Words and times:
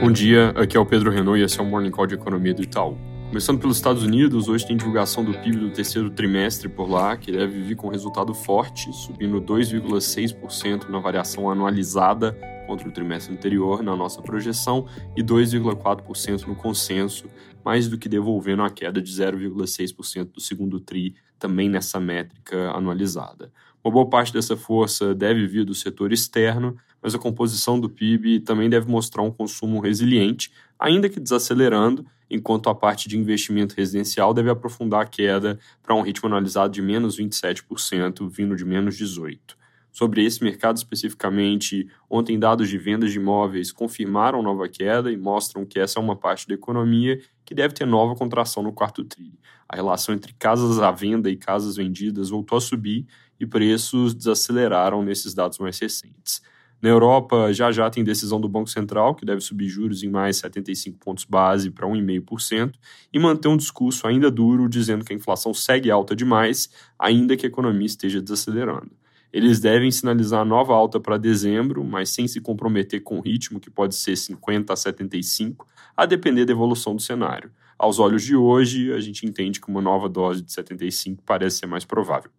Bom 0.00 0.10
dia, 0.10 0.48
aqui 0.56 0.78
é 0.78 0.80
o 0.80 0.86
Pedro 0.86 1.10
Renault 1.10 1.38
e 1.38 1.44
esse 1.44 1.60
é 1.60 1.62
o 1.62 1.66
Morning 1.66 1.90
Call 1.90 2.06
de 2.06 2.14
Economia 2.14 2.54
do 2.54 2.62
Itaú. 2.62 2.96
Começando 3.28 3.60
pelos 3.60 3.76
Estados 3.76 4.02
Unidos, 4.02 4.48
hoje 4.48 4.66
tem 4.66 4.74
divulgação 4.74 5.22
do 5.22 5.34
PIB 5.34 5.58
do 5.58 5.70
terceiro 5.70 6.08
trimestre 6.08 6.70
por 6.70 6.88
lá, 6.88 7.18
que 7.18 7.30
deve 7.30 7.60
vir 7.60 7.76
com 7.76 7.90
resultado 7.90 8.32
forte, 8.32 8.90
subindo 8.94 9.42
2,6% 9.42 10.88
na 10.88 10.98
variação 11.00 11.50
anualizada 11.50 12.32
contra 12.66 12.88
o 12.88 12.90
trimestre 12.90 13.34
anterior 13.34 13.82
na 13.82 13.94
nossa 13.94 14.22
projeção 14.22 14.86
e 15.14 15.22
2,4% 15.22 16.46
no 16.46 16.56
consenso, 16.56 17.28
mais 17.62 17.86
do 17.86 17.98
que 17.98 18.08
devolvendo 18.08 18.62
a 18.62 18.70
queda 18.70 19.02
de 19.02 19.12
0,6% 19.12 20.32
do 20.32 20.40
segundo 20.40 20.80
TRI 20.80 21.14
também 21.38 21.68
nessa 21.68 22.00
métrica 22.00 22.70
anualizada. 22.70 23.52
Uma 23.84 23.92
boa 23.92 24.08
parte 24.08 24.32
dessa 24.32 24.56
força 24.56 25.14
deve 25.14 25.46
vir 25.46 25.64
do 25.64 25.74
setor 25.74 26.10
externo, 26.10 26.76
mas 27.02 27.14
a 27.14 27.18
composição 27.18 27.78
do 27.78 27.88
PIB 27.88 28.40
também 28.40 28.68
deve 28.68 28.90
mostrar 28.90 29.22
um 29.22 29.30
consumo 29.30 29.80
resiliente, 29.80 30.50
ainda 30.78 31.08
que 31.08 31.20
desacelerando, 31.20 32.06
enquanto 32.30 32.68
a 32.68 32.74
parte 32.74 33.08
de 33.08 33.18
investimento 33.18 33.74
residencial 33.74 34.32
deve 34.32 34.50
aprofundar 34.50 35.02
a 35.02 35.06
queda 35.06 35.58
para 35.82 35.94
um 35.94 36.02
ritmo 36.02 36.28
analisado 36.28 36.72
de 36.72 36.82
menos 36.82 37.18
27%, 37.18 38.28
vindo 38.30 38.54
de 38.54 38.64
menos 38.64 38.96
18%. 38.96 39.60
Sobre 39.92 40.24
esse 40.24 40.42
mercado 40.42 40.76
especificamente, 40.76 41.88
ontem 42.08 42.38
dados 42.38 42.68
de 42.68 42.78
vendas 42.78 43.10
de 43.10 43.18
imóveis 43.18 43.72
confirmaram 43.72 44.42
nova 44.42 44.68
queda 44.68 45.10
e 45.10 45.16
mostram 45.16 45.66
que 45.66 45.80
essa 45.80 45.98
é 45.98 46.02
uma 46.02 46.14
parte 46.14 46.46
da 46.46 46.54
economia 46.54 47.20
que 47.44 47.54
deve 47.54 47.74
ter 47.74 47.86
nova 47.86 48.14
contração 48.14 48.62
no 48.62 48.72
quarto 48.72 49.04
tri. 49.04 49.32
A 49.68 49.74
relação 49.74 50.14
entre 50.14 50.32
casas 50.34 50.78
à 50.78 50.92
venda 50.92 51.28
e 51.28 51.36
casas 51.36 51.76
vendidas 51.76 52.30
voltou 52.30 52.58
a 52.58 52.60
subir 52.60 53.04
e 53.38 53.46
preços 53.46 54.14
desaceleraram 54.14 55.02
nesses 55.02 55.34
dados 55.34 55.58
mais 55.58 55.78
recentes. 55.78 56.40
Na 56.82 56.88
Europa, 56.88 57.52
já 57.52 57.70
já 57.70 57.90
tem 57.90 58.02
decisão 58.02 58.40
do 58.40 58.48
Banco 58.48 58.70
Central, 58.70 59.14
que 59.14 59.26
deve 59.26 59.42
subir 59.42 59.68
juros 59.68 60.02
em 60.02 60.08
mais 60.08 60.38
75 60.38 60.98
pontos 60.98 61.24
base 61.24 61.70
para 61.70 61.86
1,5%, 61.86 62.72
e 63.12 63.18
manter 63.18 63.48
um 63.48 63.56
discurso 63.56 64.06
ainda 64.06 64.30
duro 64.30 64.68
dizendo 64.68 65.04
que 65.04 65.12
a 65.12 65.16
inflação 65.16 65.52
segue 65.52 65.90
alta 65.90 66.16
demais, 66.16 66.70
ainda 66.98 67.36
que 67.36 67.44
a 67.44 67.48
economia 67.48 67.86
esteja 67.86 68.22
desacelerando. 68.22 68.90
Eles 69.32 69.60
devem 69.60 69.90
sinalizar 69.90 70.44
nova 70.44 70.74
alta 70.74 70.98
para 70.98 71.16
dezembro, 71.16 71.84
mas 71.84 72.08
sem 72.08 72.26
se 72.26 72.40
comprometer 72.40 73.00
com 73.02 73.18
o 73.18 73.20
ritmo, 73.20 73.60
que 73.60 73.70
pode 73.70 73.94
ser 73.94 74.16
50 74.16 74.72
a 74.72 74.76
75, 74.76 75.66
a 75.96 76.06
depender 76.06 76.46
da 76.46 76.52
evolução 76.52 76.96
do 76.96 77.02
cenário. 77.02 77.52
Aos 77.78 77.98
olhos 77.98 78.24
de 78.24 78.34
hoje, 78.34 78.92
a 78.92 79.00
gente 79.00 79.24
entende 79.26 79.60
que 79.60 79.68
uma 79.68 79.80
nova 79.80 80.08
dose 80.08 80.42
de 80.42 80.52
75 80.52 81.22
parece 81.24 81.58
ser 81.58 81.66
mais 81.66 81.84
provável. 81.84 82.30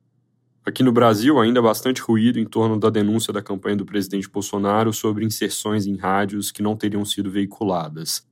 Aqui 0.64 0.84
no 0.84 0.92
Brasil, 0.92 1.40
ainda 1.40 1.60
há 1.60 1.64
bastante 1.64 2.04
ruído 2.04 2.40
em 2.40 2.46
torno 2.46 2.80
da 2.80 2.92
denúncia 2.92 3.34
da 3.34 3.42
campanha 3.42 3.78
do 3.78 3.86
presidente 3.86 4.30
Bolsonaro 4.30 4.94
sobre 4.94 5.26
inserções 5.26 5.88
em 5.88 5.96
rádios 5.96 6.52
que 6.52 6.62
não 6.62 6.76
teriam 6.76 7.04
sido 7.04 7.32
veiculadas. 7.32 8.30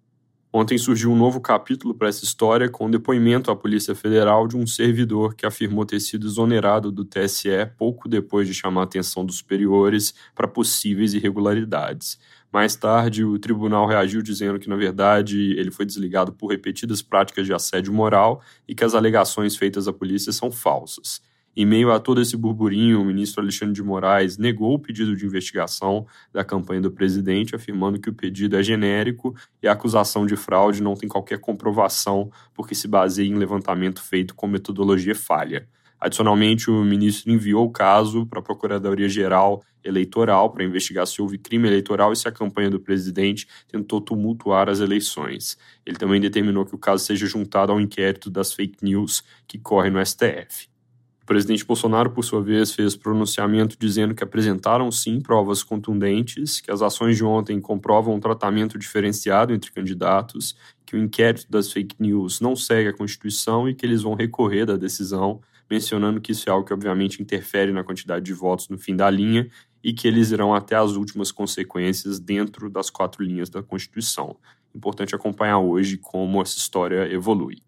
Ontem 0.53 0.77
surgiu 0.77 1.11
um 1.11 1.15
novo 1.15 1.41
capítulo 1.41 1.95
para 1.95 2.07
essa 2.07 2.23
história 2.23 2.69
com 2.69 2.83
o 2.83 2.87
um 2.87 2.91
depoimento 2.91 3.49
à 3.49 3.55
Polícia 3.55 3.95
Federal 3.95 4.47
de 4.47 4.55
um 4.55 4.67
servidor 4.67 5.33
que 5.33 5.43
afirmou 5.43 5.87
ter 5.87 5.99
sido 5.99 6.27
exonerado 6.27 6.91
do 6.91 7.03
TSE 7.03 7.49
pouco 7.75 8.07
depois 8.07 8.47
de 8.47 8.53
chamar 8.53 8.81
a 8.81 8.83
atenção 8.83 9.25
dos 9.25 9.37
superiores 9.37 10.13
para 10.35 10.47
possíveis 10.47 11.15
irregularidades. 11.15 12.19
Mais 12.53 12.75
tarde, 12.75 13.23
o 13.23 13.39
tribunal 13.39 13.87
reagiu 13.87 14.21
dizendo 14.21 14.59
que, 14.59 14.69
na 14.69 14.75
verdade, 14.75 15.55
ele 15.57 15.71
foi 15.71 15.85
desligado 15.85 16.31
por 16.31 16.51
repetidas 16.51 17.01
práticas 17.01 17.47
de 17.47 17.53
assédio 17.53 17.91
moral 17.91 18.41
e 18.67 18.75
que 18.75 18.83
as 18.83 18.93
alegações 18.93 19.55
feitas 19.55 19.87
à 19.87 19.93
polícia 19.93 20.31
são 20.31 20.51
falsas. 20.51 21.27
Em 21.61 21.65
meio 21.65 21.91
a 21.91 21.99
todo 21.99 22.21
esse 22.21 22.37
burburinho, 22.37 23.01
o 23.01 23.03
ministro 23.03 23.41
Alexandre 23.41 23.73
de 23.73 23.83
Moraes 23.83 24.37
negou 24.37 24.75
o 24.75 24.79
pedido 24.79 25.13
de 25.13 25.25
investigação 25.25 26.07
da 26.31 26.41
campanha 26.41 26.79
do 26.79 26.89
presidente, 26.89 27.53
afirmando 27.53 27.99
que 27.99 28.09
o 28.09 28.13
pedido 28.13 28.55
é 28.55 28.63
genérico 28.63 29.35
e 29.61 29.67
a 29.67 29.73
acusação 29.73 30.25
de 30.25 30.37
fraude 30.37 30.81
não 30.81 30.95
tem 30.95 31.09
qualquer 31.09 31.37
comprovação 31.37 32.31
porque 32.53 32.73
se 32.73 32.87
baseia 32.87 33.27
em 33.27 33.35
levantamento 33.35 34.01
feito 34.01 34.33
com 34.35 34.47
metodologia 34.47 35.13
falha. 35.13 35.67
Adicionalmente, 35.99 36.71
o 36.71 36.81
ministro 36.81 37.29
enviou 37.29 37.65
o 37.65 37.71
caso 37.71 38.25
para 38.25 38.39
a 38.39 38.41
Procuradoria-Geral 38.41 39.61
Eleitoral 39.83 40.51
para 40.51 40.63
investigar 40.63 41.05
se 41.07 41.21
houve 41.21 41.37
crime 41.37 41.67
eleitoral 41.67 42.13
e 42.13 42.15
se 42.15 42.25
a 42.25 42.31
campanha 42.31 42.69
do 42.69 42.79
presidente 42.79 43.45
tentou 43.67 43.99
tumultuar 43.99 44.69
as 44.69 44.79
eleições. 44.79 45.57
Ele 45.85 45.97
também 45.97 46.21
determinou 46.21 46.65
que 46.65 46.75
o 46.75 46.77
caso 46.79 47.03
seja 47.03 47.25
juntado 47.25 47.73
ao 47.73 47.81
inquérito 47.81 48.29
das 48.29 48.53
fake 48.53 48.81
news 48.81 49.25
que 49.45 49.59
corre 49.59 49.89
no 49.89 49.99
STF 50.05 50.69
presidente 51.29 51.63
Bolsonaro, 51.63 52.09
por 52.09 52.23
sua 52.23 52.41
vez, 52.41 52.73
fez 52.73 52.95
pronunciamento 52.95 53.77
dizendo 53.79 54.15
que 54.15 54.23
apresentaram 54.23 54.91
sim 54.91 55.21
provas 55.21 55.61
contundentes, 55.61 56.59
que 56.59 56.71
as 56.71 56.81
ações 56.81 57.17
de 57.17 57.23
ontem 57.23 57.61
comprovam 57.61 58.15
um 58.15 58.19
tratamento 58.19 58.79
diferenciado 58.79 59.53
entre 59.53 59.71
candidatos, 59.71 60.55
que 60.83 60.95
o 60.95 60.99
inquérito 60.99 61.45
das 61.47 61.71
fake 61.71 61.95
news 61.99 62.41
não 62.41 62.55
segue 62.55 62.89
a 62.89 62.93
Constituição 62.93 63.69
e 63.69 63.75
que 63.75 63.85
eles 63.85 64.01
vão 64.01 64.15
recorrer 64.15 64.65
da 64.65 64.75
decisão, 64.75 65.39
mencionando 65.69 66.19
que 66.19 66.31
isso 66.31 66.49
é 66.49 66.51
algo 66.51 66.65
que 66.65 66.73
obviamente 66.73 67.21
interfere 67.21 67.71
na 67.71 67.83
quantidade 67.83 68.25
de 68.25 68.33
votos 68.33 68.67
no 68.67 68.79
fim 68.79 68.95
da 68.95 69.07
linha 69.07 69.47
e 69.83 69.93
que 69.93 70.07
eles 70.07 70.31
irão 70.31 70.51
até 70.51 70.75
as 70.75 70.93
últimas 70.93 71.31
consequências 71.31 72.19
dentro 72.19 72.71
das 72.71 72.89
quatro 72.89 73.23
linhas 73.23 73.51
da 73.51 73.61
Constituição. 73.61 74.35
Importante 74.73 75.13
acompanhar 75.13 75.59
hoje 75.59 75.95
como 75.95 76.41
essa 76.41 76.57
história 76.57 77.07
evolui. 77.13 77.61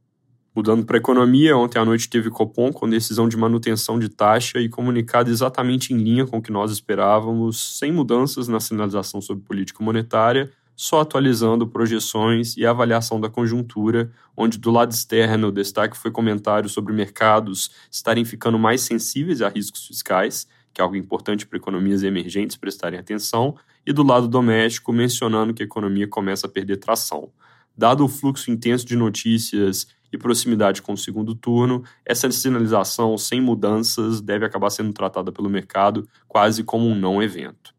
Mudando 0.54 0.86
para 0.86 0.98
a 0.98 1.00
economia, 1.00 1.56
ontem 1.56 1.80
à 1.80 1.86
noite 1.86 2.10
teve 2.10 2.30
Copom 2.30 2.74
com 2.74 2.90
decisão 2.90 3.30
de 3.30 3.38
manutenção 3.38 3.98
de 3.98 4.10
taxa 4.10 4.60
e 4.60 4.68
comunicado 4.68 5.30
exatamente 5.30 5.94
em 5.94 5.98
linha 5.98 6.28
com 6.28 6.40
o 6.40 6.42
que 6.42 6.52
nós 6.52 6.72
esperávamos, 6.72 7.80
sem 7.80 7.90
mudanças 7.90 8.50
na 8.50 8.60
sinalização 8.60 9.22
sobre 9.22 9.46
política 9.46 9.82
monetária, 9.82 10.52
só 10.76 11.00
atualizando 11.00 11.66
projeções 11.66 12.58
e 12.58 12.66
avaliação 12.66 13.22
da 13.22 13.30
conjuntura, 13.30 14.12
onde 14.36 14.58
do 14.58 14.72
lado 14.72 14.92
externo 14.92 15.48
o 15.48 15.52
destaque 15.54 15.96
foi 15.96 16.12
comentário 16.12 16.68
sobre 16.68 16.92
mercados 16.92 17.72
estarem 17.90 18.26
ficando 18.26 18.60
mais 18.60 18.82
sensíveis 18.82 19.42
a 19.42 19.48
riscos 19.48 19.88
fiscais, 19.88 20.46
que 20.74 20.82
é 20.82 20.84
algo 20.84 20.98
importante 20.98 21.48
para 21.48 21.58
economias 21.58 22.04
emergentes 22.04 22.58
prestarem 22.58 23.00
atenção, 23.00 23.56
e 23.86 23.94
do 23.94 24.04
lado 24.04 24.28
doméstico 24.28 24.92
mencionando 24.92 25.54
que 25.54 25.64
a 25.64 25.66
economia 25.66 26.10
começa 26.10 26.46
a 26.46 26.50
perder 26.50 26.76
tração. 26.76 27.30
Dado 27.78 28.04
o 28.04 28.10
fluxo 28.10 28.52
intenso 28.52 28.86
de 28.86 28.98
notícias 28.98 29.88
e 30.12 30.18
proximidade 30.18 30.82
com 30.82 30.94
o 30.94 30.98
segundo 30.98 31.34
turno, 31.34 31.84
essa 32.06 32.30
sinalização 32.32 33.18
sem 33.18 33.40
mudanças 33.40 34.22
deve 34.22 34.46
acabar 34.46 34.70
sendo 34.70 34.94
tratada 34.94 35.32
pelo 35.32 35.50
mercado 35.50 36.08
quase 36.28 36.64
como 36.64 36.88
um 36.88 36.96
não 36.96 37.22
evento. 37.22 37.74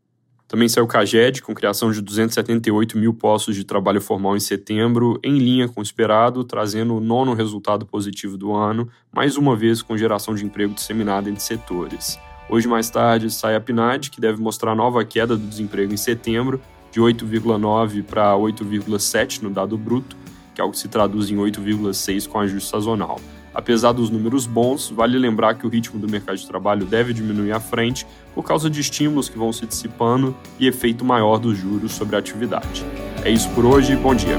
Também 0.53 0.69
saiu 0.69 0.85
o 0.85 0.87
CAGED, 0.87 1.41
com 1.41 1.55
criação 1.55 1.91
de 1.91 2.03
278 2.03 2.99
mil 2.99 3.15
postos 3.15 3.57
de 3.57 3.65
trabalho 3.65 4.03
formal 4.03 4.37
em 4.37 4.41
setembro, 4.41 5.19
em 5.25 5.39
linha 5.39 5.67
com 5.67 5.81
o 5.81 5.83
esperado, 5.83 6.45
trazendo 6.45 6.95
o 6.95 7.01
nono 7.01 7.33
resultado 7.33 7.87
positivo 7.87 8.37
do 8.37 8.53
ano, 8.53 8.87
mais 9.11 9.39
uma 9.39 9.57
vez 9.57 9.81
com 9.81 9.97
geração 9.97 10.35
de 10.35 10.45
emprego 10.45 10.75
disseminada 10.75 11.31
entre 11.31 11.43
setores. 11.43 12.19
Hoje, 12.51 12.69
mais 12.69 12.91
tarde, 12.91 13.31
sai 13.31 13.57
a 13.57 13.61
PNAD, 13.63 14.11
que 14.11 14.21
deve 14.21 14.43
mostrar 14.43 14.75
nova 14.75 15.03
queda 15.07 15.39
do 15.39 15.47
desemprego 15.47 15.95
em 15.95 15.97
setembro, 15.97 16.61
de 16.91 17.01
8,9 17.01 18.03
para 18.03 18.35
8,7 18.35 19.41
no 19.41 19.49
dado 19.49 19.79
bruto, 19.79 20.15
que 20.55 20.61
é 20.61 20.63
algo 20.63 20.73
que 20.73 20.81
se 20.81 20.89
traduz 20.89 21.31
em 21.31 21.37
8,6 21.37 22.29
com 22.29 22.39
ajuste 22.39 22.71
sazonal. 22.71 23.21
Apesar 23.55 23.93
dos 23.93 24.09
números 24.09 24.47
bons, 24.47 24.89
vale 24.89 25.19
lembrar 25.19 25.55
que 25.55 25.67
o 25.67 25.69
ritmo 25.69 26.01
do 26.01 26.09
mercado 26.09 26.39
de 26.39 26.47
trabalho 26.47 26.87
deve 26.87 27.13
diminuir 27.13 27.53
à 27.53 27.61
frente 27.61 28.07
por 28.35 28.43
causa 28.43 28.71
de 28.71 28.81
estímulos 28.81 29.29
que 29.29 29.39
vão 29.39 29.53
se 29.53 29.67
dissipando 29.67 30.35
e 30.59 30.67
efeito 30.67 31.05
maior 31.05 31.39
dos 31.39 31.59
juros 31.59 31.93
sobre 31.93 32.17
a 32.17 32.19
atividade. 32.19 32.85
É 33.23 33.31
isso 33.31 33.51
por 33.51 33.67
hoje, 33.67 33.95
bom 33.97 34.15
dia. 34.15 34.39